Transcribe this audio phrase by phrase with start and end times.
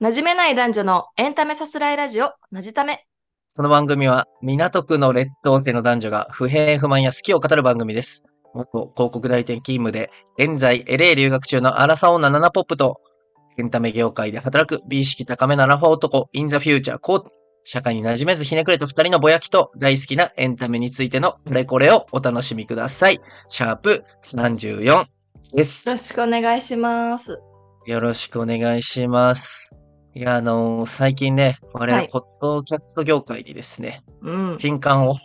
[0.00, 3.06] 馴染めない男女のエンタメさすらいラジオ、なじため。
[3.56, 8.24] この番組は港区の劣等生の男女が不平不満や好きを語る番組です。
[8.54, 13.00] 元広告代理店勤務で、現在 LA 留学中のアラサ女ナナポップと、
[13.58, 17.30] エンタメ業界で働く美意識高めなラファ男、インザフューチャー、こう、
[17.64, 23.20] 社会に馴染めずひねくれた二人のぼやきと大好きなエンタメについてのこれこれをお楽しみください。
[23.48, 25.04] シャープ34
[25.52, 25.94] ですよ。
[25.94, 27.42] ろしくお願いします。
[27.88, 29.74] よろしくお願いします。
[30.14, 34.56] いや、あのー最近ね、我々、はいポッドキャスト業界にですね、うん。
[34.58, 35.16] 新刊を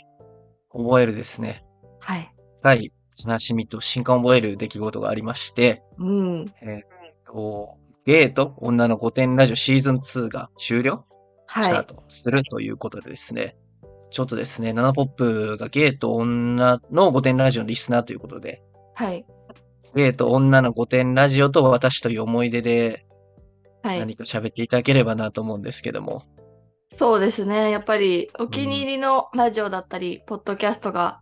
[0.71, 1.65] 覚えるですね、
[1.99, 2.33] はい。
[2.59, 2.91] 深い
[3.27, 6.53] 悲しみと新刊を覚える出来事がありまして、うん。
[6.61, 6.87] えーっ
[7.25, 11.03] と、ゲイと女の御殿ラジオシーズン2が終了
[11.49, 11.85] スターはい。
[11.85, 13.57] トするということでですね、
[14.09, 19.25] ちょっとですね、ナナポップがゲイと女の御殿ラジオのリスナーということで、はい。
[19.95, 23.05] ゲイと女の御殿ラジオと私という思い出で
[23.83, 23.99] はい。
[23.99, 26.23] 何か喋っていただければなと思うんですけども、
[26.95, 27.69] そうですね。
[27.69, 31.21] やっぱり、お気に入りのラジオだったり、ポッドキャストが、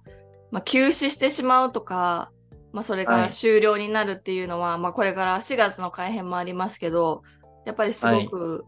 [0.51, 2.31] まあ、休止してしまうとか、
[2.71, 7.23] まあ、それからはい終了になるっていうのは、まあ、これから4月の改編もありますけど、
[7.65, 8.65] やっぱりすごく、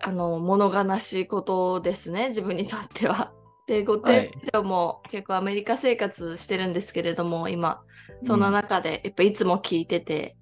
[0.00, 3.32] あの、物悲しいことですね、自分にとっては。
[3.66, 7.82] で、御殿ジオも結構アメリカ生活してるんですけれども、今、
[8.22, 10.36] そんな中で、やっぱいつも聞いてて、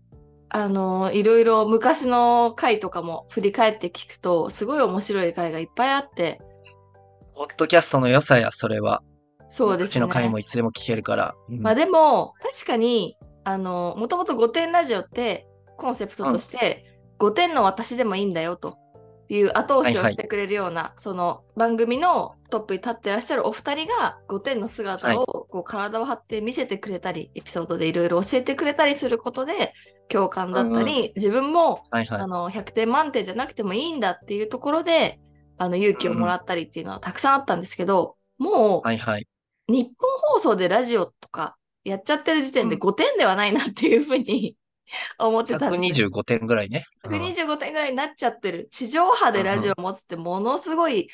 [0.49, 6.41] あの、いろいろ昔の回とかも振り返って聞くと、すごい面白い回がいっぱいあって、
[7.35, 9.03] ポッドキャストの良さや、それは。
[9.49, 10.01] そうですね。
[10.01, 11.35] の回もいつでも聞けるから。
[11.49, 15.47] うんまあでも、確かに、あの、もともと5点ラジオって、
[15.77, 18.79] コンセプトとして、5点の私でもいいんだよと
[19.29, 29.75] いう後押しはいはいをしてくれるような、その番組のトップに立ってらっしゃるお二人が5点の姿をこう体を張って見せてくれたり、エピソードでいろいろ教えてくれたりすることで、
[30.09, 32.27] 共感だったり、自分もはいはいあ。
[32.27, 35.19] の100点満点じゃなくてもいいんだっていうところで
[35.59, 39.27] あの勇気をもらったりっていうのはたくさんあったんですけど、もうはいはい。
[39.69, 44.57] 日本放送でラジオとかやっちゃってる時点でうん5点ではないなっていうふうに
[45.19, 46.09] 思ってたんですよ。
[46.09, 46.85] 125点ぐらいね。
[47.05, 48.69] うん125点ぐらいになっちゃってる。
[48.71, 51.09] 地上波でラジオを持つってものすごい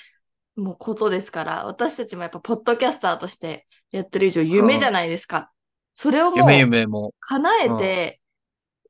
[0.56, 5.50] もうことですから、私たちもやっぱポッドキャスターとしてやってる以上夢じゃないですか。
[5.94, 7.14] それをもう夢夢も。
[7.20, 8.20] 叶えて、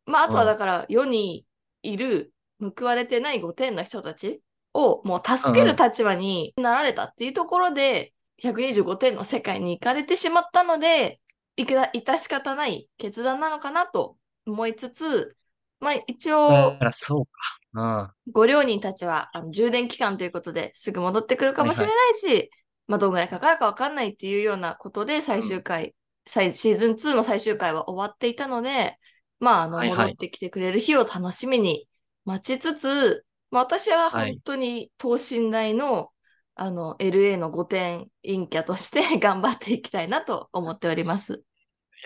[0.06, 1.44] まああとはだから世に
[1.82, 4.42] いる報われてない5点の人たち
[4.74, 11.20] をもう助ける立場になられたっていうところで、125点の世界に行かれてしまったので、
[11.56, 14.16] いけ致し方ない決断なのかなと
[14.46, 15.34] 思いつつ、
[15.80, 18.14] まあ一だ応からそうか。
[18.30, 22.50] ご両人たちはあの充電期間ということですぐ戻ってくるかもしれないし、
[22.86, 25.94] まあどんぐらいかかるかわかんないっていうようなことで最終回、
[26.26, 28.98] 最シーズン2の最終回は終わっていたので、
[29.40, 31.88] まああのはいはい戻ってきてくれる日を楽しみに
[32.24, 36.10] 待ちつつ、まあ私は本当に等身大の、
[36.54, 41.32] あの LA の5点陰キャとして 頑張っていきたいなと思っております。
[41.34, 41.36] い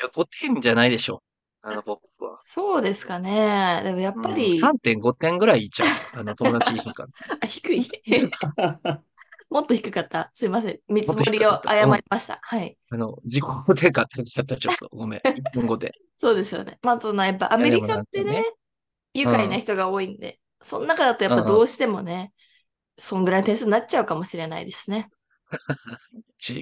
[0.01, 1.23] や、5点じゃないでしょ。
[1.69, 2.39] あの、僕は。
[2.43, 3.81] そうですかね。
[3.83, 6.21] でもやっぱり、うん3.5点ぐらいいっちゃう。
[6.21, 7.09] あの、友達いいから。
[7.43, 7.89] あ低い。
[9.51, 10.31] もっと低かった。
[10.33, 10.79] すいません。
[10.89, 12.39] 見積もりを誤りました。
[12.43, 12.77] はい。
[12.91, 14.89] あの、自己肯定感高かった、ちょっと。
[14.93, 15.21] ごめん。
[15.27, 15.93] 1分5点。
[16.17, 16.79] そうですよね。
[16.83, 18.53] まあ、あとな、やっぱアメリカっていやでもなんね、
[19.15, 22.33] 愉快な人が多いんで、その中だとやっぱうんうんどうしてもね、
[22.99, 25.11] そんぐらいの点数になっちゃうかもしれないですね。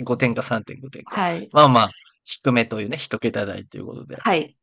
[0.05, 1.21] 5点か3.5点か。
[1.21, 1.49] はい。
[1.53, 1.91] まあまあ、
[2.25, 4.17] 低めというね、一桁台ということで。
[4.17, 4.57] はい。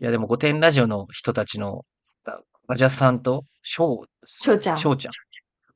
[0.00, 1.84] いや、でも5点ラジオの人たちの、
[2.66, 5.12] バジャさんと、ショウ、翔ちゃん翔ちゃん。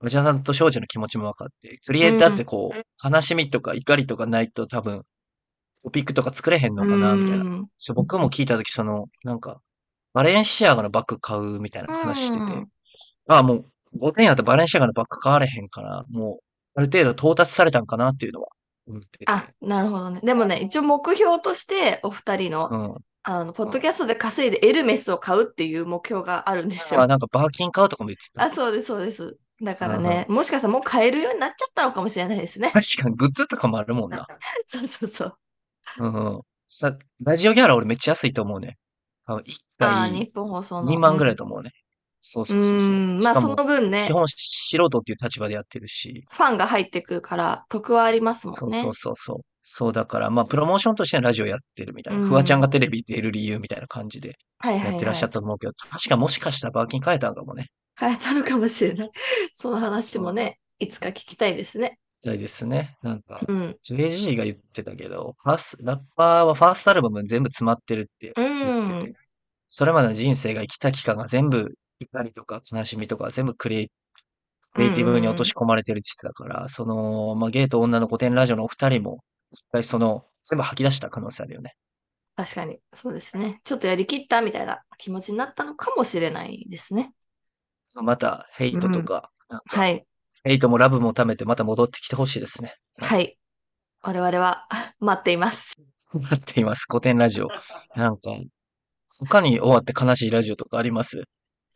[0.01, 5.03] バジャさんと翔ちゃんの気持ちも分かって、クリエイターってこう、悲しみとか怒りとかないと多分、
[5.83, 7.45] トピックとか作れへんのかな、みたいな。
[7.45, 9.61] うんそう僕も聞いたとき、その、なんか、
[10.15, 12.69] バレンシアガのバッグ買うみたいな話してて、うん
[13.27, 13.65] ああ、もう、
[13.99, 16.45] 5点やったらバレンシアガのバッグ買われへんから、もう、
[16.77, 18.49] ある程度到達されたんかなっていうのは
[18.87, 19.25] 思ってて。
[19.29, 20.21] あ、なるほどね。
[20.23, 22.95] でもね、一応目標として、お二人の、うん。
[23.25, 27.07] あの、ポッドキャストで稼いでエルメスを買うっていう目標があるんですあ、よ。
[27.07, 28.43] なんかバーキン買うとかも言ってた。
[28.45, 29.39] あ、そうです、そうです。
[29.63, 32.71] だからね、もしかしたらもう買えるようになっちゃったのかもしれないですね。
[32.73, 34.27] 確かにグッズとかもあるもんな。
[34.67, 35.39] そうそうそう。
[35.97, 36.43] うんうん。
[36.69, 38.79] さ、ラジオギャラ俺めっちゃ安いと思うね。
[39.27, 40.91] 多分1ああ、回日本放送の。
[40.91, 41.71] 2万ぐらいと思うね。
[42.27, 42.89] そううそうそうそう。
[42.89, 44.37] ん、まあその分ね基、本素
[44.79, 46.25] 人っていう立場でやってるし。
[46.31, 48.59] ファンが入ってくるから得はありますもんね。
[48.59, 49.37] そうそうそうそう。
[49.63, 52.23] そうだから、まあ、プロモーションとしてラジオやってるみたいな。
[52.23, 54.93] うんフワちゃんがテレビ出る理由みたいな感じではいはい、はい。
[54.93, 57.67] やってらっしゃったと思うけど、確かもしかしたらバーキン変えたんかもね。
[57.99, 59.11] 変えたのかもしれない。
[59.55, 61.99] その話もね、いつか聞きたいですね。
[62.25, 62.97] みたいですね。
[63.03, 63.77] なんか、うん。
[63.87, 69.15] JG が言ってたけど、ファースラッパーはファーストアルバムに全部詰まってるって言ってて、うん。
[69.69, 73.91] それまでの人生が生きた期間が全部怒りとか悲しみとか全部クリエイ
[74.75, 81.77] クリエイティブに落とし込まれてるって言ってたから、その、まあ、ゲイと女の古典ラジオのお二人も、一回その、全部吐き出した可能性あるよね。
[82.35, 83.61] 確かに、そうですね。
[83.63, 87.13] ちょっとやりきったみたいな気持ちになったのかもしれないですね。
[88.03, 89.31] また、ヘイトとか、なんか
[89.67, 90.05] はい。
[90.43, 92.75] ヘイトもラブも貯めてまた戻ってきてほしいですね。
[92.99, 93.39] はい。
[94.03, 94.67] 我々は
[94.99, 95.75] 待っています。
[96.13, 96.87] 待っています。
[96.91, 97.49] 古典ラジオ。
[97.95, 98.31] なんか、
[99.21, 101.23] 他に終わって悲しいラジオとかあります？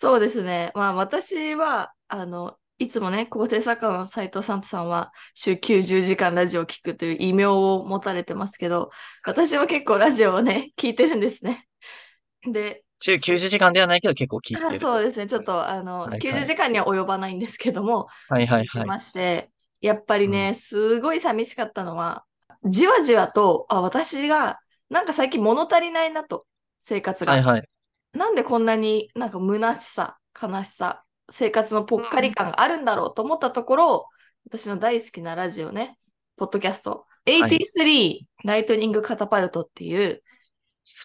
[0.00, 0.70] そうですね。
[0.76, 8.90] まあ私は、あの、いつもね、構成作家の斉藤サンタさんは週90時間ラジオを聞くという異名を持たれてますけど、
[9.24, 11.66] 私は結構ラジオをね、聞いてるんですね。
[12.44, 14.78] で、中90時間ではないけど結構聞いてある。
[14.78, 15.26] そうですね。
[15.26, 18.86] ちょっと、あの、はいはい90時間には及ばないんですけども、はいはいはい。
[18.86, 19.50] まして、
[19.80, 22.24] やっぱりね、すごい寂しかったのは、
[22.64, 24.60] じわじわと、あ、私が、
[24.90, 26.46] なんか最近物足りないなと、
[26.78, 27.32] 生活が。
[27.32, 27.68] はいはい。
[28.12, 34.08] なんでこんなになんか虚しさ、悲しさ、生活のぽっかり感があるんだろうと思ったところ、
[34.46, 35.98] 私の大好きなラジオね、
[36.36, 40.22] ポッドキャスト、い83ライトニングカタパルトっていう、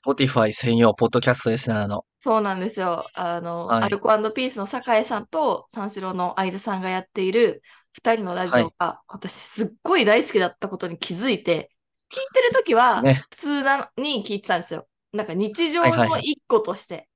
[0.08, 2.06] Spotify 専用ポッドキャストですね、あの。
[2.20, 3.06] そうなんですよ。
[3.14, 7.62] あの、はいアルコピースの酒井さんと三四郎の相田さんがやっている
[7.92, 11.70] 二人のラジオが、私すっごい大好きだったことに気づいて、
[12.14, 13.16] 聞いてるときはね。
[13.30, 14.88] 普通なに聞いてたんですよ。
[15.14, 16.12] なんか日常はいはいはい。
[16.12, 17.10] の一個として。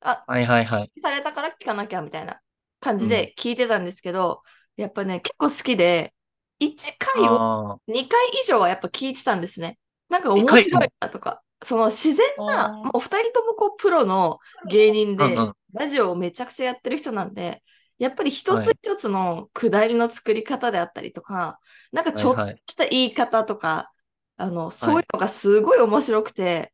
[0.00, 0.92] あ、はいはいはい。
[1.02, 2.40] されたから聞かなきゃみたいな
[2.80, 4.42] 感じで聞いてたんですけど、
[4.76, 6.14] やっぱね、結構好きで、
[6.58, 9.78] 1回をあ2回以上はやっぱ聞いてたんですね。
[10.08, 17.62] なんか面白いなとか、その自然な、もう2人ともこうプロの芸人で、うんうんラジオをめちゃくちゃやってる人なんで、
[17.98, 18.70] やっぱり一はい。
[18.70, 21.60] つ一つの下りの作り方であったりとか、
[21.92, 23.92] なんかちょっとはいはいした言い方とか、
[24.36, 26.72] あの、そういうのがすごい面白くて、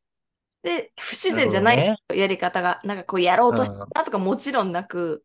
[0.62, 5.25] で、不自然じゃないやり方が、なんかこうやろうとしたなとかもちろんなく。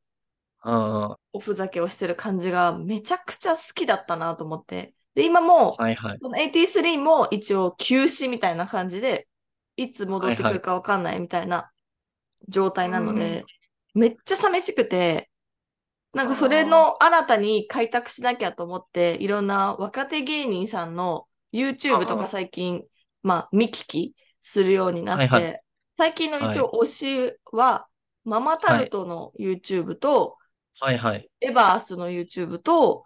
[1.32, 4.96] おふざけをしてる感じがめちゃくちゃ好きだったなと思って。
[5.16, 6.20] で、今も、はいはい。
[6.20, 9.28] この83も一応休止みたいな感じで、
[9.78, 11.72] いつ戻ってくるかわかんないみたいな
[12.50, 13.46] 状態なので、
[13.94, 15.30] めっちゃ寂しくて、
[16.14, 22.84] なんかそれの新たに開拓しなきゃと思って、いろんな若手芸人さんの YouTube とか最近、
[23.24, 24.16] まあ見聞き
[24.48, 25.60] するようになって、はいは
[25.98, 27.88] 最近の一応推しは、
[28.24, 30.38] ママタルトの YouTube と、
[30.80, 31.28] はいはい。
[31.42, 33.02] エバースの YouTube と、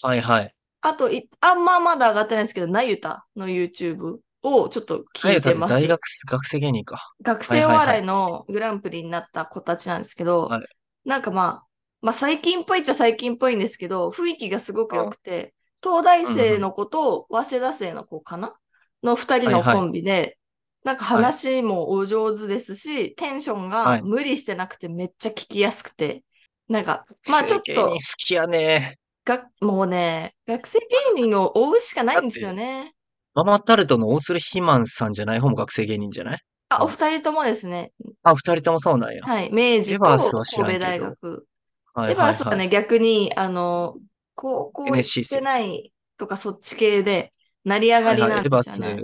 [0.00, 0.54] はいはい。
[0.80, 5.70] あとい、あんままだ上がってないですけど、なゆたの YouTube をちょっと聞いてます。
[5.70, 7.12] 大学、学生芸人か。
[7.22, 10.64] 学生お笑いのグランプリになった子たちなんですけど、はい
[11.04, 11.66] なんかまあ、
[12.00, 18.56] まあ最近っぽいっちゃ最近っぽいんですけど、雰囲気がすごく良くて、東大生の子と早稲田生の子かな
[19.02, 20.38] の二人のコンビで、
[20.84, 26.22] なんか話もお上手ですし、テンションがはい無理してなくてめっちゃ聞きやすくて、
[26.68, 28.96] なんか、まあちょっと芸人好、きやね。
[29.24, 30.78] がもうね、学生
[31.14, 32.92] 芸人を追うしかないんですよね。
[33.34, 35.40] ママタルトの大鶴ひまんさんじゃない？
[35.40, 36.38] 方も学生芸人じゃない？
[36.68, 37.92] あ、お二人ともですね。
[38.22, 39.22] あ、二人ともそうなんや。
[39.24, 39.50] はい。
[39.52, 41.46] 明治エバースとは知らんけど神戸大学。
[41.94, 42.30] はいエバ。
[42.30, 43.94] ースはいね、逆に、あの、
[44.34, 47.30] 高校行 NSC ってないとかそっち系で、
[47.64, 48.46] 成り上がりなんはいはい。
[48.46, 49.02] エバースですよね。。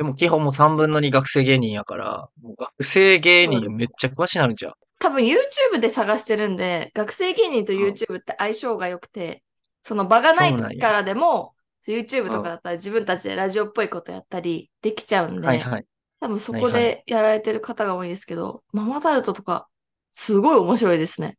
[0.00, 4.72] でも基本もう3分の2学生芸人やから、もう学生芸人めっちゃ詳しなるんじゃん。
[4.98, 9.42] 多分 YouTube で探してるんで、学生芸人とうん YouTube って相性が良くて、
[9.82, 11.52] その場がないからでも、
[11.86, 15.84] YouTube とうんかだったら自分たちでラジオっぽいことやったりできちゃうんで、はいはい。
[16.18, 19.68] 多分そこはいはでやられてる方が多いんですけど、ママタルトとか、
[20.14, 21.36] すごい面白いですね。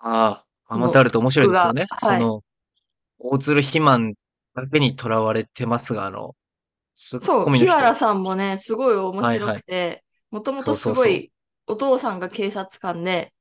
[0.00, 1.86] ああ、ママタルト面白いですよね。
[1.90, 2.42] はいその、
[3.18, 4.14] 大鶴ひまん
[4.54, 6.36] だけにとらわれてますが、あの、
[6.96, 11.32] そう、日原さんもね、すごい面白くて、もともとすごい
[11.66, 13.32] お父さんが警察官で、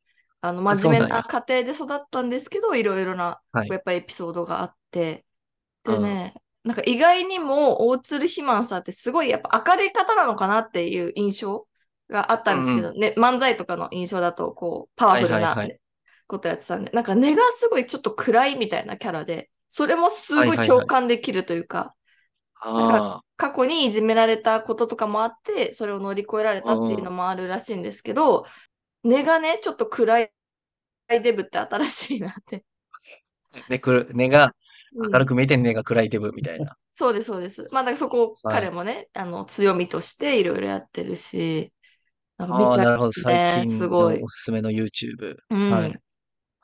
[0.41, 3.67] あの、あ真面目な家庭で育ったんですけど、いろいろな、はい。
[3.69, 5.25] やっぱエピソードがあって、
[5.83, 6.03] でうん。
[6.03, 6.33] ね、
[6.63, 11.67] なんか意外にも大鶴ひまんさんってすごいやっぱ明るい方なのかなっていう印象
[12.09, 15.55] があったんですけど、ね、漫才とかの印象だと、こう、パワフルな
[16.27, 21.93] ことやってたんで、なんか根がすごいちょっと暗いみたいなキャラで、それもすごはい共感できるというか、あ
[22.61, 28.45] 過去にいじめられたこととかもあって、それを乗り越えられたっていうのもあるらしいんですけど、
[29.03, 30.31] 根がね、ちょっと暗い
[31.09, 32.63] デブって新しいなって。
[33.53, 33.69] あ。
[33.69, 34.53] で、くる、根が
[34.95, 36.77] うん明るく見えて根が暗いデブみたいな。
[36.93, 37.67] そうです、そうです。
[37.71, 41.73] まあ、だからそこ、はい彼もね、あの、強みとしていろいろやってるし、
[42.37, 43.11] なんかめちゃなるほど。
[43.11, 45.35] くちゃね最近のすごいおすすめの YouTube。
[45.49, 45.99] うんはい。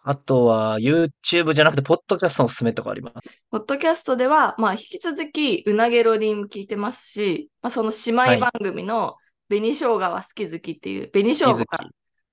[0.03, 3.45] あとは、YouTube じゃなくて、ポッドキャストのおすすめとかあります？
[3.51, 9.15] ポッドキャストでは、まあ、引き続き、うなげろりん聞いてますし、まあ、その姉妹番組の、
[9.49, 11.65] 紅生姜は好き好きっていう、紅生姜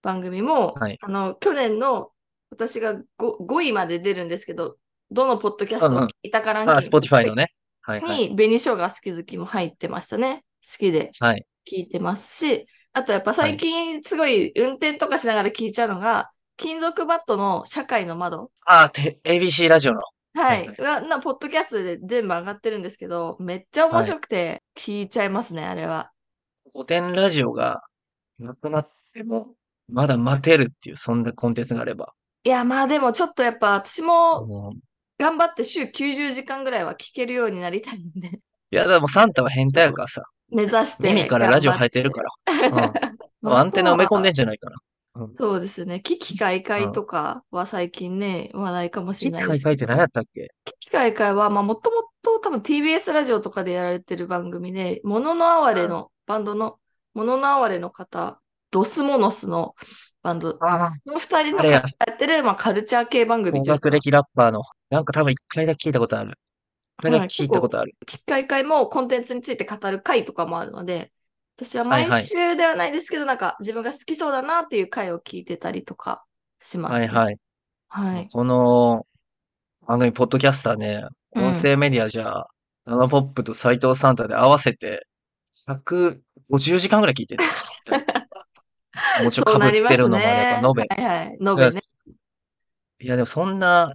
[0.03, 2.11] 番組も、はいあの、去年の
[2.51, 3.03] 私が 5,
[3.47, 4.77] 5位まで出るんですけど、
[5.11, 7.49] どのポッドキャストを聞いたかランキング、あ、スポティファイのね。
[7.83, 8.29] はいはい。
[8.29, 10.45] に、紅生姜好き好きも入ってましたね。
[10.65, 11.47] 好きではい。
[11.71, 18.51] 聞いてますし、あとやっぱ最近すごい運転とかしながら聞いちゃうのが、金属バットの社会の窓。
[18.67, 20.03] あ、て ABC ラジオの。
[20.35, 20.69] はい。
[21.09, 26.11] な、ポッドキャストで全部上がってるんですけど、めっちゃ面白くて聞いちゃいますね、あれは。
[26.73, 27.81] 古典ラジオが
[28.39, 29.55] なくなっても、
[29.89, 32.13] まだ待てるっていう、そんなコンテンツがあれば。
[32.45, 34.75] いや、まあでもちょっとやっぱ私も
[35.19, 40.23] 頑張って週90時間ぐらいは聞けるようになりたいんで、いや、でもサンタは変態やからさ。
[40.51, 41.09] 目指して。
[41.09, 42.31] 耳からラジオ入ってるから。
[43.43, 43.53] うん。
[43.53, 44.77] アンテナ埋め込んでんじゃないかな。
[45.39, 46.01] そうですね。
[46.01, 49.65] 危機開会とかは最近ね、話題かもしれ機ないです。
[49.65, 50.49] 械書いて何やったっけ？
[50.65, 56.79] 危機開会は、まあもともと多分 TBS ラジオとかでやられてる番組で、モノの哀れの、バンドの、
[57.15, 59.75] モノの哀れの方、ドスモノスの
[60.23, 60.91] バンド、ああ。
[61.05, 64.63] この二人のあれやってる、まあカルチャー系番組高というか学歴ラッパーの。
[64.91, 66.39] なんか多分一回だけ聞いたことある。
[67.01, 67.95] 一回だけ聞いたことある。
[68.07, 71.11] 危機開会もコンテンツについて語る回とかもあるので、
[71.59, 76.25] 私ははいはい毎週ではないですけど、なんか自分が好きそうだなっていう回を聞いてたりとか
[76.61, 77.07] します、ね。
[77.09, 77.37] はいはい。
[77.89, 78.29] はい。
[78.33, 79.07] この
[79.85, 81.03] 番組、ポッドキャスターね、
[81.35, 82.47] うん音声メディアじゃ、
[82.87, 85.07] ナナポップと斎藤サンタで合わせて、
[85.67, 87.45] 150時間ぐらい聞いてる。
[89.25, 90.83] もちろん被ってるのもあれば、延べ。
[90.83, 91.39] はいはい。
[91.41, 91.81] 延べね。
[93.01, 93.93] いや、でもそんな、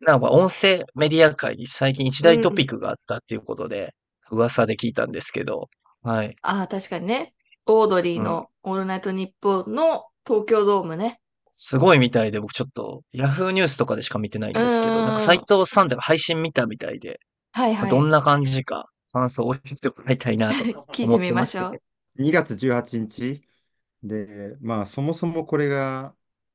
[0.00, 3.94] なんか音声メディア界に最近一大トピックがあったっていうことで、
[4.30, 5.70] 噂で聞いたんですけど、
[6.04, 6.36] はい。
[6.42, 7.34] ああ、確かにね。
[7.66, 11.20] オードリーのオールナイトニッポンの東京ドームね。
[11.54, 17.20] すごいみたいで、僕ちょっと、ヤフーニュースとかでしか見てないんですけど、うんなんか斎藤サンタが配信見たみたいで、
[17.52, 17.90] はいはい。
[17.90, 22.22] どんな感じか、感想を教えてもらいたいなと 聞い思ってみましょうてまして。。
[22.22, 23.42] 2月18日
[24.02, 26.14] で、まあそもそもこれが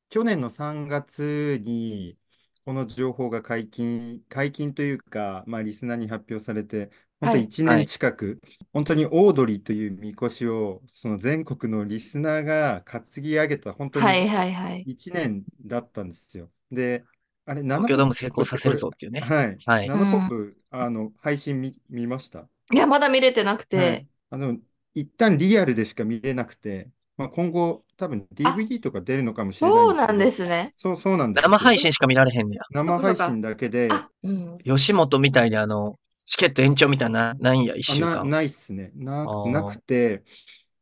[0.10, 2.18] 去年の3月に
[2.66, 8.42] この情報が解禁、解禁というか、まあリスナーに発表されて、本当はい1年近く、
[8.74, 14.82] 本当にオードリーというみこしをその全国のリスナーが担ぎ上げた本当はいにはいはい。
[14.86, 16.50] 1年だったんですよ。
[16.72, 17.04] で、
[17.46, 19.22] あれ、東京ドーム成功させるぞっていうね。
[19.22, 19.58] はい。
[19.66, 22.48] はいナノポップ、あの、配信見、見ました？
[22.72, 23.78] いや、まだ見れてなくて。
[23.78, 24.58] はい、あの
[24.94, 30.74] 一旦リアルでしか見れなくて、まあ、今後、多分 DVD とか出るのかもしれないそうなんんでですすね。
[30.78, 31.60] そう、そうなんです生よ。
[31.60, 32.64] 配信しか見られへんねや。
[32.72, 34.58] 生配信だけで、あ、うん。
[34.64, 35.99] 吉本みたいにあの、
[36.30, 38.24] チケット延長みたいな、ないんや、一あな、週間。
[38.24, 38.92] ないっすね。
[38.96, 40.24] な、あーなくて、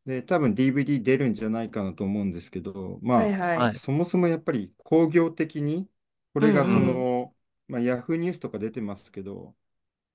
[0.05, 3.65] で、多分 DVD 出るんじゃないかなと思うんですけど、まあ、はいはい。
[3.65, 5.89] はいそもそもやっぱり工業的に、
[6.33, 7.35] これがそうんの、
[7.67, 9.55] まあ、ヤフーニュースとか出てますけど、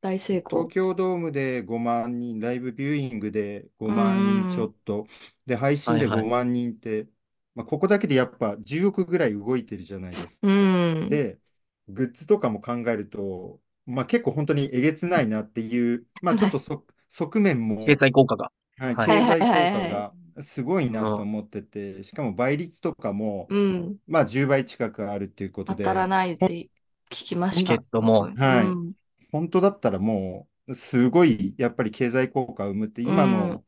[0.03, 0.69] 大成功東。
[0.69, 5.07] 京ドームで5万人、ライブビューイングで5万人ちょっと、
[5.47, 7.09] で、配信ではいはい5万人って、
[7.55, 10.43] まあ、ここだけでやっぱ10億ぐらい動いてるじゃないですか。
[10.43, 11.09] うん。
[11.09, 11.41] で、
[11.89, 18.51] グッズとかも考えると、まあ、結構本当にえげつないなっていう、まあ、ちょっとそ側面も、経済効果が。
[18.79, 23.99] はい、はい経済効はいはいはい果がすごいなと思ってて、しかも倍率とかも、うん。
[24.07, 26.71] まあ、10倍近くあるっていうことで、当たらないって
[27.11, 27.85] 聞きましたチケッ。
[27.93, 28.93] トも、はいうん
[29.33, 33.65] 本当だったらもう、すごいやっぱり経済効果を生むって、今うんの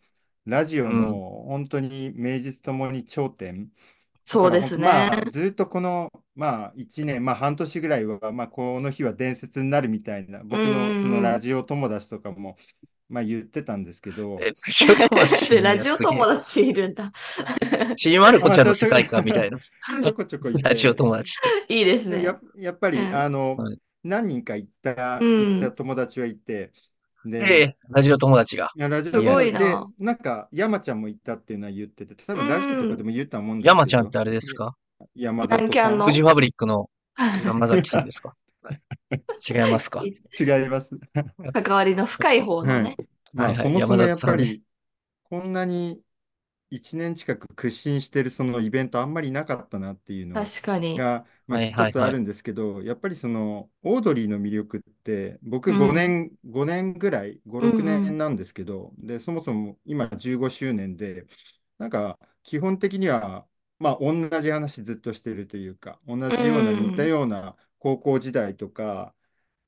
[0.47, 1.13] ラジオの
[1.49, 3.73] 本当に名実ともに頂点。
[4.27, 5.23] そうですね。
[5.31, 12.57] ずっとこの、まあ、1年、まあ、半年ぐらいは、まあ、この日は伝説になるみたいな、僕うんのそのラジオ友達とかも、
[13.11, 16.63] まあ、言ってたんですけど、ラジオ友達？
[16.65, 17.13] 達いるんだ。
[17.97, 19.59] ちびまる子ちゃんの世界観みたいな。
[20.03, 21.39] ちょこちょこ言って、ラジオ友達。
[21.69, 22.23] いいですね。
[22.23, 26.73] や、やっぱり、うんあの、はい何人か行った、うん行った友達はいて、
[27.25, 28.71] で、ええ、ラジオ友達が。
[28.77, 29.59] いや、ラジすごいな。
[29.59, 34.77] で、なんか、山ちゃんも行ったっていうのは言ってて、多分ラジオとかでも言ったもんですけど、山ちゃんってあれですか？
[35.15, 35.65] 山里さん。
[35.67, 36.91] 南キャンのフジファブリックの
[37.45, 38.29] 山崎さんですか？
[38.63, 38.81] はい
[39.49, 40.03] 違いますか？
[40.05, 40.91] 違います。
[41.53, 42.97] 関わりの深い方のね。
[43.33, 43.65] まあ、はいはい。
[43.65, 44.63] そもそもやっぱり、
[45.31, 46.01] こんなに
[46.71, 51.01] 1年近く屈伸してるそのイベントあんまりなかったなっていうの確かに。
[51.01, 51.89] が、まあ、はいはいはい。
[51.89, 55.77] 一つあるんですけど、やっぱりそのオードリーの魅力って僕うん。
[55.77, 58.15] 5年、5年ぐらい5、6うんうん。
[58.15, 61.27] 年なんですけど、でそもそも今15周年で
[61.79, 63.47] なんか基本的には
[63.79, 69.15] まあ同じ話ずっとしてるというか同じようなうん似たような高校時代とか、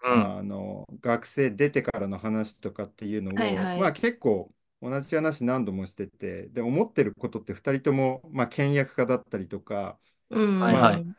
[0.03, 0.33] うん。
[0.33, 3.81] あの学生出てからの話とかっていうのを、はいはい。
[3.81, 4.53] まあ結構
[4.91, 9.99] 同じ話何度もしててで思ってることって2人とも、まあ、倹約家だったりとか
[10.31, 10.61] うん。
[10.61, 11.17] はいはい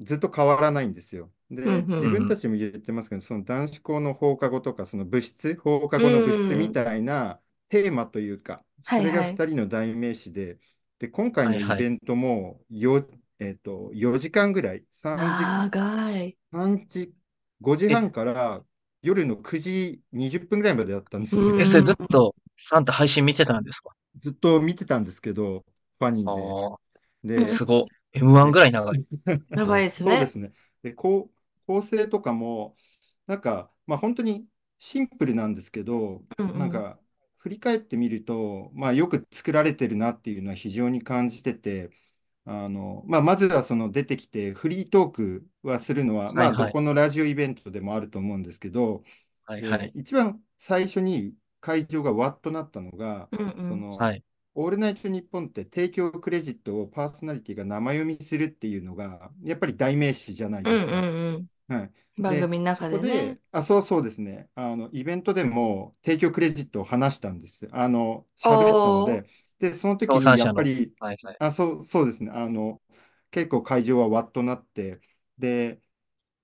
[0.00, 1.30] ずっと変わらないんですよ。
[1.50, 10.58] で、うんうん自分たちも言ってますけど、その男子校の放課後とか、その部室、放課後の部室みたいなテーマというか、それがはいはい2人の代名詞で、
[10.98, 13.06] で、今回のはいはいイベントもよ、
[13.38, 16.36] えっと、4時間ぐらい、3時、長い。
[16.52, 17.14] 3時、
[17.60, 18.64] 5時半から
[19.02, 21.42] 夜の9時20分ぐらいまでだったんですよ。
[21.42, 23.90] うんえ、それずっとサンタ配信見てたんですか？
[24.18, 25.64] ずっと見てたんですけど、
[25.98, 26.78] ファニあーあ、
[27.24, 27.46] で。
[27.46, 27.86] で、すご。
[28.12, 29.04] M1 ぐらい長い。
[29.52, 30.10] 長いですね。
[30.10, 30.52] そうですね。
[30.82, 31.34] で、こう、
[31.66, 32.74] 構成とかも、
[33.26, 34.46] なんか、まあ本当に
[34.78, 37.00] シンプルなんですけど、うんうんなんか、
[37.38, 41.90] 振り返ってみると、まあよく作られてるなっていうのは非常に感じてて、
[42.46, 49.04] あの、まあまずはその出てきてフリートークはするのは、まあはいはいどこのラジオイベントでもあると思うんですけど、
[49.48, 49.94] ではいはい。
[49.94, 51.34] 一番最初に
[51.64, 54.24] 会場がわっとなったのが、うんうんその、はい。
[54.54, 60.94] オールナイトニッポンって提供クレジットをパーソナリティが生読みするっていうのが、やっぱり代名詞じゃないうんうんですか。
[61.36, 61.48] うん。
[61.68, 61.92] はい。
[62.18, 63.40] 番組の中でそこね。
[63.52, 64.50] あ、そうそうですね。
[64.54, 67.68] あの、イベントでも提供クレジットを話したんです。
[67.72, 69.26] あの、喋ったので、
[69.58, 71.36] で、その時にやっぱり、はいはい。
[71.40, 72.30] あ、そう、そうですね。
[72.32, 72.82] あの、
[73.30, 75.00] 結構会場はわっとなって、
[75.38, 75.80] で、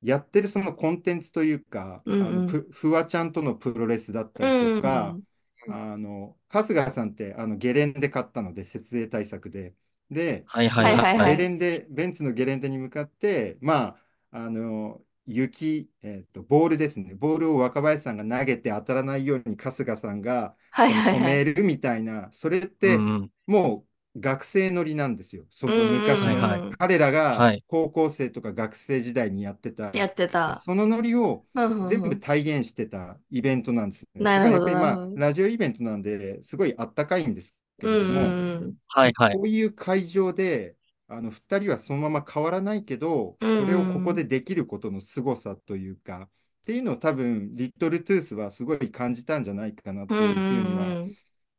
[0.02, 5.22] やってるそのコンテンツというか、うんうんあのふフワちゃんとのプロレスだったうんうんりとか、うん。
[5.68, 9.74] あの、春日さんってあのゲレンデ買ったので、設営対策で。
[10.10, 13.98] で、はいはいはいはいはいゲレンデ、ベンツのゲレンデに向かって、ま
[14.32, 17.14] あ、あの、雪、えっと、ボールですね。
[17.14, 21.34] ボールを若林さんが投げて当たらないように春日さんがはいはいはい。
[21.34, 23.32] めるみたいな、それっうてんうん。
[23.46, 25.46] もう学生乗りなんですよ。
[25.50, 26.36] そのうんうんうん昔の。
[26.36, 30.66] はいはい彼らはがい高校生とか学生時代にやってた、やってた。
[30.66, 34.22] そのノリをうんうんうん全部体現してたイベントなんですね。
[34.22, 38.76] なるほどだからやっぱりまあなるほ、どラジオイベントなんで、すごいあったかいんですけれども、うん。
[38.88, 39.34] はいはい。
[39.34, 40.76] こういう会場で、
[41.08, 46.28] あの2人はそのまま変わらないけど、それをここでできることの凄さというか、
[46.62, 51.14] っていうのを多分、リトルトゥースはすごい感じたんじゃないかなとうんういうふうには、ん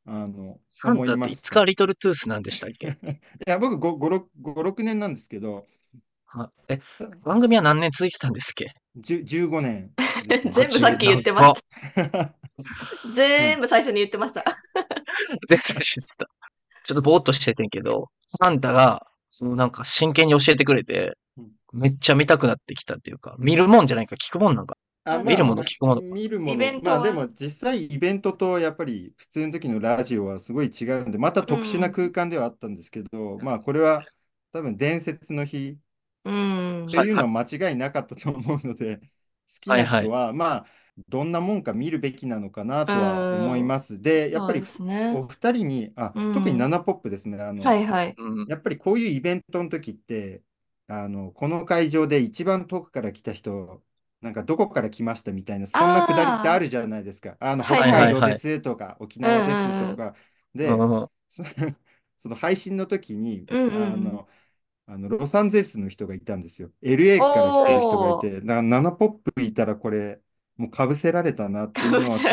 [0.05, 1.17] あの、サンタっ。
[1.19, 2.97] ていつからリトルトゥースなんでしたっけ？
[3.01, 5.67] いや、僕5、5、6 5 6年なんですけど、
[6.25, 6.79] はえ、
[7.23, 9.91] 番組は何年続いてたんですっけ？10 15年
[10.27, 11.61] ですね 全部さっき言ってまあし
[12.11, 12.35] た。
[13.15, 14.43] 全部最初に言ってました。
[15.47, 16.27] 全然知ってた。
[16.83, 24.77] ちょっとぼーっとしててんけど、サンタが、そのなんか真剣に教えてくれてうん、めっちゃ見たくなってきたっていうか、見るもんじゃないか聞くもんなんか。
[25.03, 26.53] あ見るもの聞くものか見るもの。
[26.53, 34.03] イベントはまあでも実際イベントとやっぱり普通の時のラジオはすごい違うんで、また特殊な空間ではあったんですけど、まあこれは
[34.51, 35.77] 多分伝説の日
[36.23, 36.97] うんって。
[36.99, 39.03] いうのは間違いなかったと思うので、好
[39.61, 40.65] きな人はまあ
[41.09, 44.01] どんなもんか見るべきなのかなとは思います。
[44.01, 45.27] で、やっぱりそうですねお。
[45.27, 47.41] 二人に、あ、うん特にナナポップですね。
[47.41, 48.15] あの、はいはい。
[48.17, 48.47] うん。
[48.47, 50.41] やっぱりこういうイベントの時って、
[50.87, 53.81] あの、この会場で一番遠くから来た人、
[54.21, 57.35] なんかどこから来ましたみたいな、そんなくだりってあるじゃないですか。
[57.39, 58.13] あの、北はいはい。
[58.13, 60.15] 海道ですとか、沖縄ですとか。
[60.53, 61.43] で、うんそ
[62.17, 63.83] その配信の時に、うんうんうん。
[63.83, 64.27] あの、
[64.85, 66.71] あのロサンゼルスの人がいたんですよ。
[66.81, 70.19] LA から来てる人がいて、だからナナポップいたらこれ、
[70.57, 72.25] もうかぶせられたなっていうのはす、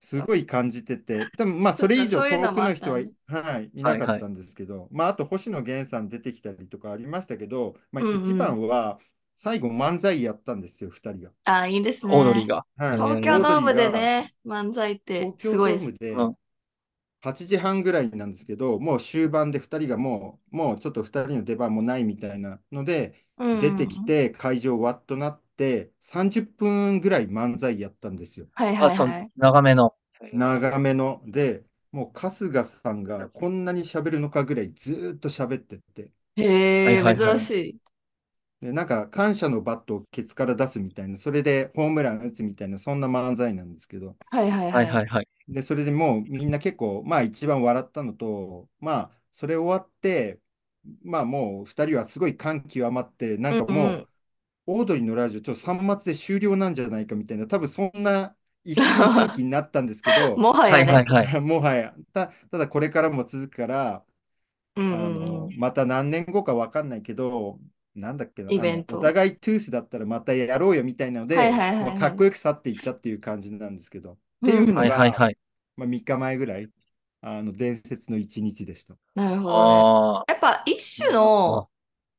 [0.00, 2.68] すごい感じてて、でもまあそれ以上そういうの遠くもあった。
[2.70, 8.24] の人は、ねはい、いなかったんですけど、まああと星野源さん出てきたりとかありましたけど、まあうんうん。
[8.24, 8.98] 一番は
[9.42, 11.30] 最後漫才やったんですよ、二人が。
[11.46, 12.16] あ、いいですね。
[12.16, 12.64] オードリーが。
[12.76, 15.86] はい、東京ドームでね、漫才ってすごいです。
[15.86, 16.36] ームでうん
[17.24, 28.46] 8時半ぐらいなんですけど、もう終盤で2人がもう、もうちょっと2人の出番もないみたいなので、うん出てきて会場わっとなって、30分ぐらい漫才やったんですよ。
[28.52, 29.94] はいはいはい。、長めの。
[30.32, 31.20] 長めの。
[31.26, 37.91] で、もう春日さんがこんなに喋るのかぐらいずーっと喋ってて、へえ、はいはいはい珍しい。
[38.62, 44.82] で、なんか感謝のバットをケツから出すみたいな、それでホームラン打つみたいな、そんな漫才なんですけど、はいはいは。
[44.82, 45.28] はいいはいはい。
[45.48, 50.40] で、それでもうみんな結構、まあ一番笑ったのと、まあそれ終わって、
[51.04, 54.08] まあもう2人はすごい感極まって、なんかもうんう、うん
[54.66, 60.84] オードリーのラジオ、ちょっと3末で終了なんじゃないかみたいな、多分そんな一瞬の空気になったんですけど、 もははやね。
[60.84, 61.32] いはいはい。
[61.42, 64.06] もはや、た、ただこれからも続くから、あ
[64.76, 65.56] うんうんのうん。
[65.56, 67.60] また何年後か分かんないけど、
[67.94, 74.16] なんだっけな、イベントお互いトゥースだったらまたやろうよみたいなので、はいはいはいはいまあかっこよく去っていったっていう感じなんですけど、うん
[74.48, 75.38] っていうのはいはいが、はい。
[75.76, 76.66] まあ、3日前ぐらい、
[77.20, 78.94] あの伝説の一日でした。
[79.14, 79.54] なるほどね。
[79.54, 81.68] あやっぱ一種の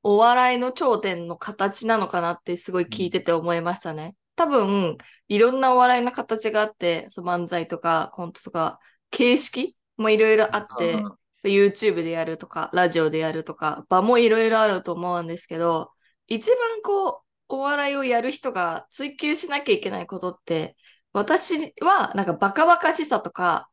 [0.03, 4.15] お笑いの頂点の形なのかなってすごい聞いてて思いましたね。
[4.35, 8.79] 多分、いろんなお笑いの形があって、そう漫才とかコントとか、
[9.11, 15.91] 形式もいろいろあって、うん YouTube でやるとか、ラジオでやるとか、場もいろいろあると思うんですけど、
[16.27, 20.75] 一番こう、お笑いをやる人が追求しなきゃいけないことって、
[21.11, 23.69] 私はなんかバカバカしさとか、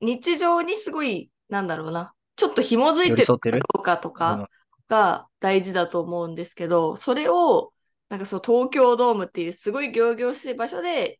[0.00, 3.60] 日常にすごい、なんだろうな、ちょっと紐づいてる寄り添ってる？
[3.60, 4.14] かどうかとうん。
[4.14, 4.48] か
[4.88, 7.72] が大事だと思うんですけど、それを、
[8.08, 11.18] なんかそう東京ドームっていうすごい仰々しい場所で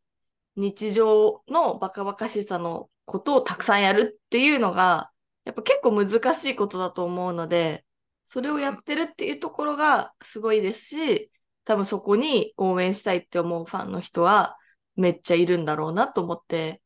[0.57, 5.11] 日常のバカバカしさのことをたくさんやるっていうのが、
[5.45, 7.85] やっぱ結構難しいことだと思うので、
[8.25, 11.31] それをやってるっていうところがすごいですし、
[11.65, 14.57] 多分そこに応援したいって思うファンの人は
[14.97, 16.81] めっちゃいるんだろうなと思って、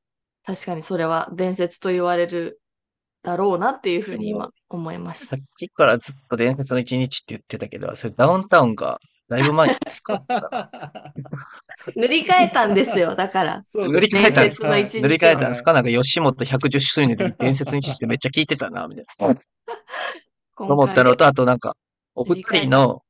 [0.45, 2.61] 確かにそれは伝説と言われる
[3.23, 5.37] だろうなっていうふうに今思いました。
[5.37, 10.71] さっきからずっと伝説の一日って言ってたけど、それダウンタウンがだいぶ前に使ってた。
[11.97, 13.65] 塗り替えたんですよ、だから。
[13.75, 15.71] 塗り替えたんです伝説の一日塗り替えたんですか？
[15.73, 19.35] はなんか吉本110周年で伝説の一日ってめっちゃ聞いてたな、みたいな。
[20.59, 21.75] 今思ったの回と、あとなんか、
[22.15, 23.03] お二人の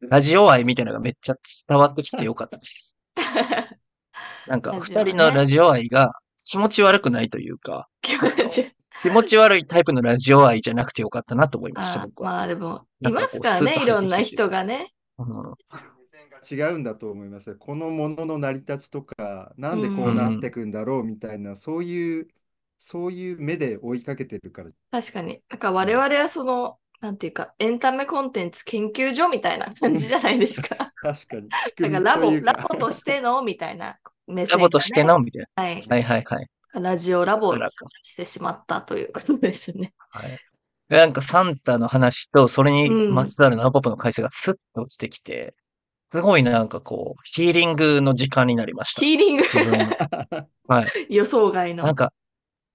[0.00, 1.34] ラジオ愛みたいなのがめっちゃ
[1.68, 2.96] 伝わってきてよかったです。
[4.48, 6.12] なんか、二人のラジオ愛が
[6.44, 12.30] 気持ち悪くないというか、気持ち気持ち悪いタイプのラジオ愛じゃなくてよかったなと思いました、あ僕は。
[12.32, 14.92] まあでも、ないますからね、いろんな人がね。
[15.24, 15.54] うん
[15.98, 17.56] 目線が違うんだと思いますよ。
[17.56, 22.28] このものの成り立ちとか、なんでこうなってくんだろうみたいな、そういう、
[22.78, 24.70] そういう目で追いかけてるから。
[24.90, 25.42] 確かに。
[25.50, 30.68] なんか我々はその、なんていうか、エンタメコンテンツ研究所みたいな感じじゃないですか。
[30.96, 31.48] 確かに。
[31.80, 35.86] なんかラボ、ラボとしてのみたいな目線がねラボとしてのみたいはい。
[35.86, 35.96] な。
[35.96, 36.46] はいはいはい。
[36.72, 39.92] ラジオラボにおそらくしてしまったということですね。
[40.10, 40.38] はい。
[40.90, 45.54] なんかサンタの話と、それにうんまつわるナナポップの回数がスッと落ちてきて、
[46.12, 49.00] すごいなんかこう、ヒーリングの時間になりました。
[49.00, 50.88] ヒーリングははい。
[51.08, 51.84] 予想外の。
[51.84, 52.12] なんか、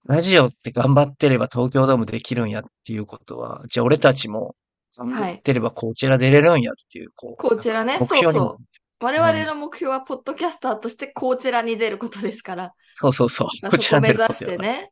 [0.06, 4.56] ラジオって頑張ってれば東京ドームできるんやっていうことは、じゃあ俺たちも
[4.97, 8.58] 頑張ってればこちら出れるんやっていう、こう、こちらね、そうそう。
[9.01, 13.47] 我々の目標は、ポッドキャスターとしてこちらに出ることですから、そうそうそう。
[13.62, 14.91] まあこちらそこ目指しね、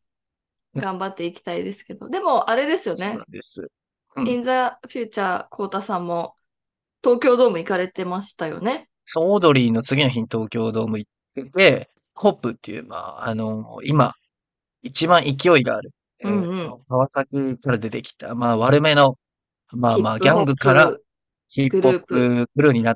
[0.75, 2.09] 頑張っていきたいですけど。
[2.09, 3.25] でも、あれですよねそうなん。
[3.29, 3.61] です。
[4.15, 4.49] うん In the
[4.87, 6.35] Future、コータさんも
[7.03, 8.89] 東京ドーム行かれてましたよね。
[9.05, 14.13] そう、オードリーの次の日に東京ドーム行ってて、ホップっていう、まあ、あの、今、
[14.83, 15.89] 一番勢いがある。
[16.19, 19.17] えーうんうん川崎から出てきた、まあ、悪めの、
[19.71, 20.95] まあまあ、ギャングから
[21.49, 22.95] ヒップホップクルーになっ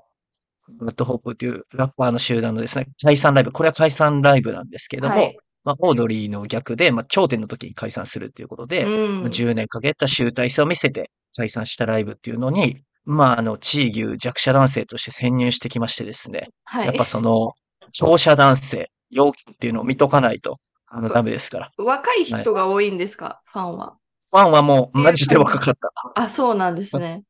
[0.70, 3.52] た BAD HOP っていうラッパーの集団のですね、解散ライブ。
[3.52, 5.38] これは解散ライブなんですけども、はい
[5.68, 16.86] まあ、オードリーの逆で、まあ、頂点の時に解散するっていうことで、うんまあ10年かけた集大成を見せて解散したライブっていうのに、まあ、あの、チー牛弱者男性として潜入してきましてですね、はい。
[16.86, 17.52] やっぱその、
[17.92, 21.72] 強者男性、陽気っていうのを見とかないと、あの、ダメですから。
[21.78, 23.98] 若い人が多いんですか、ファンは。
[24.32, 25.92] ファンはもう、マジで若かった。
[26.16, 27.24] あ、そうなんですね。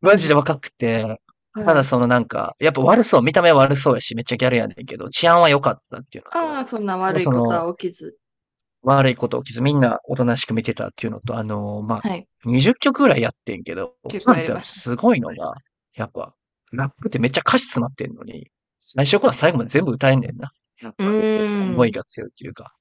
[0.00, 1.20] マジで若くて、
[1.54, 8.16] はいただそのなんか、やっぱ悪そう、見た目は悪そうやし、めっちゃギャルやねんけど、治安は良かったっていうああ、そんな悪いことは起きず。
[8.82, 12.28] 悪いこと起きず、みんなおとなしく見てたっていうのと、あのーまあ、はい。
[12.46, 15.54] 20曲ぐらいやってんけど、結構やすごいのが、
[15.94, 16.34] やっぱ、
[16.72, 20.52] ラップってめっちゃ歌詞詰まってんのに、最初から最後まで全部歌えんねんな。
[21.00, 22.72] 思いが強いっていうか。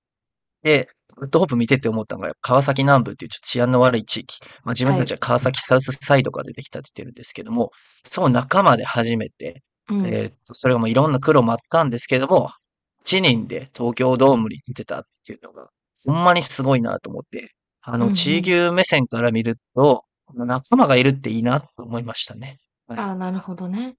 [0.61, 4.39] で、グッドホップ見てて思ったのが、川崎南部っていうちょっと治安の悪い地域。
[4.63, 7.71] まあ自分たちは川崎サウスサイドから出てきたって言ってるんですけども、
[8.09, 12.49] その仲間で初めて、うんえーっと、それがもういろんな苦労もあったんですけども、
[13.03, 15.69] 1人で東京ドームに出てたっていうのが、
[16.05, 17.51] ほんまにすごいなと思って、
[17.81, 20.03] あの、うんうんチー牛目線から見ると、
[20.35, 22.57] 仲間がいるっていいなと思いましたね。
[22.89, 23.95] ああ、なるほどね。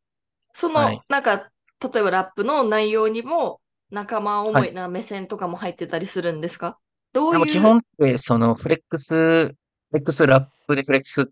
[0.55, 1.51] その、はいなんか、
[1.93, 6.79] 例えばラップの内容にも仲間思はいいな目線とかも入ってたりするんですか？
[7.13, 7.33] どういう？
[7.33, 9.57] でも基本って、そのフレックス、フ
[9.93, 11.25] レックスラップでフレックスっ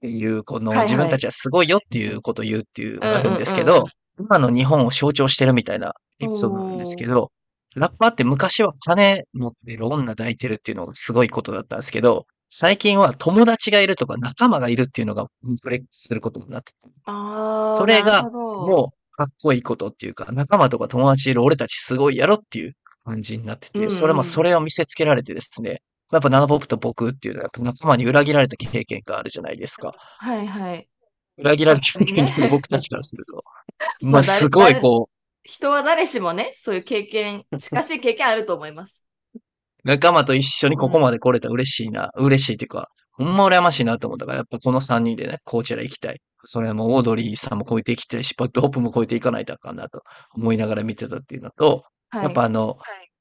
[0.00, 3.86] ていう、この自分たちはすごいよっていうことを言うっていうのがあるんですけど、
[4.18, 7.30] 今の日本を象徴してるみたいなエピソードなんですけど、
[7.76, 15.26] ラッパーって昔は金持ってる女抱いてるっていうのがすごいことだったんですけど、最近は友達がいるとか仲間がいるっていうのが
[15.62, 22.72] フレックスすることになっててああ、それがもうかっこいいことっていうか、仲間とか友達いる俺たちすごいやろっていう
[23.04, 29.92] 感じになってて、うんうんそれもそれを見せつけられてですね、やっぱナナポップと僕っていうのはやっぱ仲間に裏切られた経験があるじゃないですか。
[29.96, 30.88] はいはい。
[31.36, 33.44] 裏切られた経験僕たちからすると。
[34.00, 35.08] まあ誰すごいこ
[35.44, 39.02] 人は誰しもね、そういう経験、近しい経験あると思います。
[39.34, 39.38] う、
[39.82, 46.20] 仲間と一緒にここまで来れたら嬉しいな、嬉しいっていうか、ほんま羨ましいなと思ったから、やっぱこの3人でね、こちら行きたい。
[46.44, 50.02] それはもうオードリーさんも超えていきたいし、バッドホップも超えていかないとあかんなと
[50.34, 52.24] 思いながら見てたっていうのと、はい。
[52.24, 52.78] やっぱあの、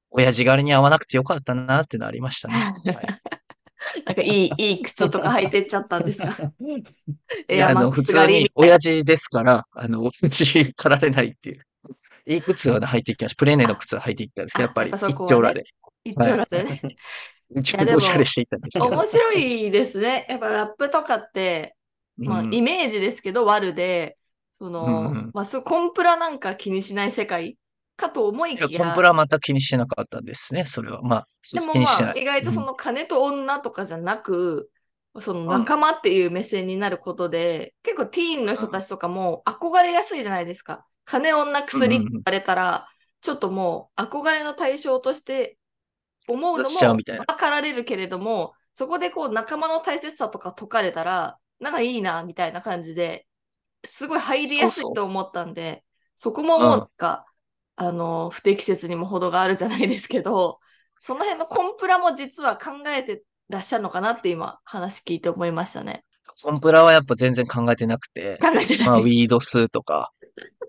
[0.09, 2.53] 親父狩りに合わなくてよかったなってのありましたね。
[2.55, 2.71] は
[3.01, 6.27] いなんかいい、いい靴とか履いてっちゃったんですか？
[7.49, 11.61] いやあの、普通に親父ですから、あの、親父狩られないっていう。
[12.25, 13.37] いい靴はね履いていきました。
[13.37, 15.63] プレーネの靴は履いていったんですけど、やっぱり一丁羅で。
[16.03, 16.81] 一丁羅でね。
[17.49, 18.89] 自分でおしゃれしていったんですけど。
[18.89, 20.25] 面白いですね。
[20.27, 21.75] やっぱラップとかって、
[22.17, 24.17] まあ、うんイメージですけど、悪で、
[24.53, 27.57] その、うんうんまあ、コンプラなんか気にしない世界
[27.97, 31.01] かと思いきや、コンプラは全く気にしてなかったんですね、それは。
[31.01, 31.73] まあ、でも。
[31.73, 34.69] まあ、意外とその金と女とかじゃなく、
[35.19, 40.85] その仲間っていう目線になることで、結構ティーンの人たちとかも憧れやすいじゃないですか。
[41.05, 42.87] 金、女、薬って言われたら、
[43.21, 45.57] ちょっともう憧れの対象として
[46.27, 53.25] 思うのも分かられるけれども、そこでこう仲間の大切さとか解かれたら、なんかいいな、みたいな感じで、
[53.83, 55.83] すごい入りやすいと思ったんで、
[56.15, 57.25] そこももうなんか、
[57.77, 60.59] あの、不適切にも程があるじゃないですけど、
[60.99, 66.03] その辺のコンプラも実は考えてらっしゃるのかなって今話聞いて思いましたね。
[66.43, 68.87] コンプラはやっぱ全然考えてなくて、考えてない。
[68.87, 70.11] まあ、ウィード数とか、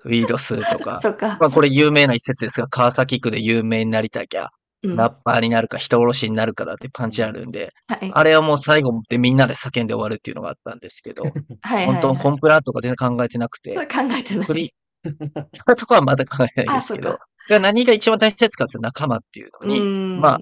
[0.05, 1.39] ウィード数とか、 そっか。
[1.41, 4.51] まあ、これ有名な一節ですが、川崎区で有名になりたきゃ、
[4.83, 8.11] うんラッパーになるか人殺しになるかだってパンチあるんで、はい。
[8.15, 11.25] あれはもう最後でみんなで叫んで終わるっていうのがあったんですけど、
[11.63, 12.19] はいはい、本当はい。
[12.19, 13.83] コンプラとか全然考えてなくて考
[14.17, 14.75] えてない。
[15.03, 17.19] フリー、とかはまだ考えないあ、ですけど。
[17.49, 20.21] 何が一番大切かって仲間っていううのに、ん。
[20.21, 20.41] まあ、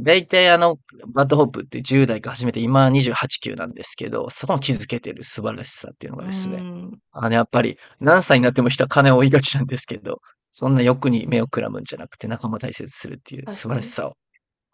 [0.00, 0.78] 大体あの、
[1.08, 6.98] BAD HOP って10代から始めて今28、9なんですけど、そこに気づけてる素晴らしさっていうのがですね、うん。
[7.12, 14.08] あの、やっぱり何歳になっても人は金を追いがちなんですけど、そんな欲に目をくらむんじゃなくて仲間を大切にするっていう素晴らしさ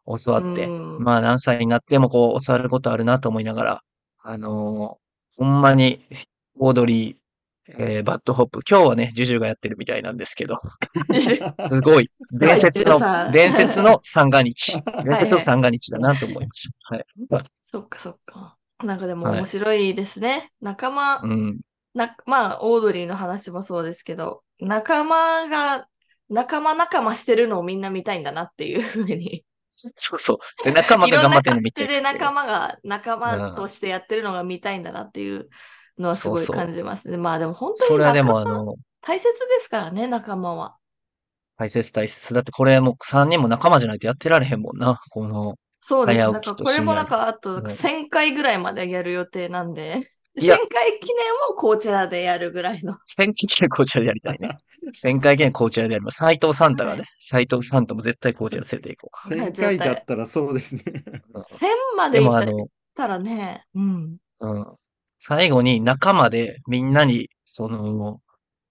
[0.07, 1.05] を教わって、うん。
[1.05, 3.83] まあ何歳になってもこう教わることあるなと思いながら、
[4.23, 5.09] あのー
[5.41, 6.01] ほんまに、
[6.59, 7.17] オードリー、
[7.77, 10.57] えーバッドホップ、今日はね、ジュジュがやってるみたいなんですけど、
[11.21, 14.81] すごい、伝説の、ん伝説の三が日。
[15.05, 16.95] 伝説のはい三が日だなと思いました。
[16.95, 17.07] はい。
[17.61, 18.57] そっかそっか。
[18.83, 20.49] なんかでもはい面白いですね。
[20.61, 21.61] 仲間、うん。
[21.95, 25.87] な、まあ、オードリーの話もそうですけど、仲間が、
[26.31, 29.45] 仲間仲間してるのをみんな見たいんだなっていうふうに。
[29.71, 30.65] そうそう。
[30.65, 35.49] で、仲間が頑張ってるの見てる仲間が仲間としてやってるのが見たいんだなっていう
[35.99, 37.17] のはすごいそうそう感じますね。
[37.17, 40.77] まあでも本当にそれはで仲間もあの、大切ですからね、仲間は。
[41.57, 42.35] 大切大切。
[42.35, 45.01] だってこれもう3人も仲間じゃないとやってられへんもんな。
[45.11, 46.19] この、そうです。
[46.19, 52.97] 早だ起きと深夜からこれもなんかあとうん1000回ぐらいまでやる予定なんで、1000いや回記念をこちらでやるぐらいの。
[53.07, 54.57] 1000回記念こちらでやりたいね。
[54.95, 56.19] 1000回記念こちらでやります。
[56.19, 60.83] 斎藤サンタがはね、斎藤サンタも絶対こちら連れて行こ1000回だったらそうですね。
[61.35, 61.41] う。
[61.41, 64.19] 1000まうんでいっでもあの、たらね、うん。
[64.41, 64.77] うん。
[65.19, 68.21] 最後に仲間でみんなに、その、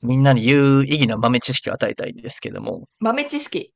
[0.02, 3.74] みんなに有意義な豆知識を与えたいんですけども、豆知識。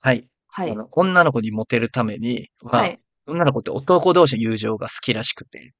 [0.00, 0.28] はい。
[0.48, 0.70] はい。
[0.70, 3.00] あの女の子にモテるために、まあ、はい。
[3.26, 5.72] 女の子って男同士の友情が好きらしくて、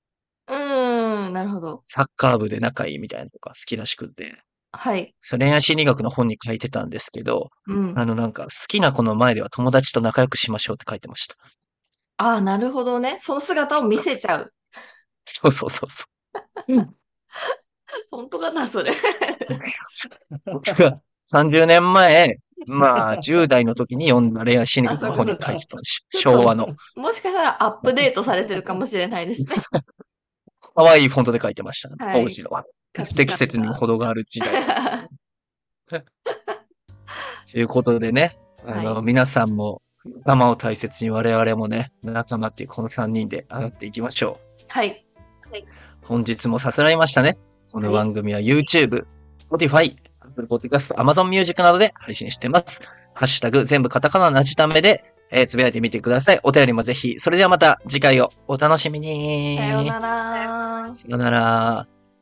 [0.48, 1.80] うーん、なるほど。
[1.84, 4.42] サッカー部で仲いいみたいなのとか好きらしくて、
[4.72, 5.14] はい。
[5.22, 7.98] それ恋愛心理学の本に書いてたんですけど、うん。
[7.98, 11.36] あのなんか好きな子の前では友達と仲良くしましょうって書いてました。
[12.18, 13.16] ああ、なるほどね。
[13.20, 14.52] その姿を見せちゃう。
[15.28, 16.04] そうそうそうそ
[16.68, 16.96] う。
[18.10, 18.92] 本当かな、それ。
[20.46, 26.04] 僕が30年前、まあ10代の時に読んだ恋愛心理学の本に書いてたんです。
[26.10, 26.66] 昭和の。
[26.96, 29.48] もしかしたらアップデートされてるかもしれないですね。
[30.74, 32.04] 可愛いフォントで書いてました。
[32.04, 32.50] はい当時の。
[32.94, 35.08] 不適切にも程がある時代。
[37.50, 45.07] ということでね、あの、はい皆さんも仲間を大切に我々もね、仲間っていうこの3人で上がっていきましょはい。
[45.52, 45.64] う。
[46.02, 47.38] 本日もさすらいましたね。
[47.72, 49.06] この番組は YouTube、
[49.50, 52.82] Spotify、Apple Podcast、Amazon Music などで配信してます。
[53.14, 56.40] ハッシュタグ全部カタカナなじためで、えーつぶやいてみてください。
[56.42, 57.18] お便りもぜひ。
[57.18, 59.58] それではまた次回をお楽しみに。
[59.58, 60.94] さようなら。
[60.94, 61.97] さようなら。